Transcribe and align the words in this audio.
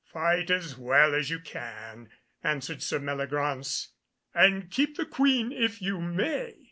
"Fight 0.11 0.49
as 0.49 0.79
well 0.79 1.13
as 1.13 1.29
you 1.29 1.39
can," 1.39 2.09
answered 2.43 2.81
Sir 2.81 2.97
Meliagraunce, 2.97 3.89
"and 4.33 4.71
keep 4.71 4.97
the 4.97 5.05
Queen 5.05 5.51
if 5.51 5.79
you 5.79 6.01
may." 6.01 6.55